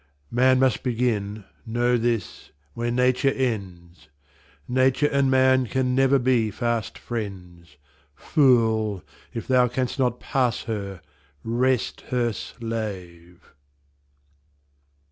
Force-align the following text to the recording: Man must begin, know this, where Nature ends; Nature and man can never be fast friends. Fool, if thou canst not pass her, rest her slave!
Man 0.31 0.57
must 0.57 0.81
begin, 0.81 1.43
know 1.63 1.95
this, 1.95 2.49
where 2.73 2.89
Nature 2.89 3.29
ends; 3.35 4.07
Nature 4.67 5.05
and 5.05 5.29
man 5.29 5.67
can 5.67 5.93
never 5.93 6.17
be 6.17 6.49
fast 6.49 6.97
friends. 6.97 7.77
Fool, 8.15 9.03
if 9.31 9.47
thou 9.47 9.67
canst 9.67 9.99
not 9.99 10.19
pass 10.19 10.63
her, 10.63 11.03
rest 11.43 12.01
her 12.09 12.33
slave! 12.33 13.51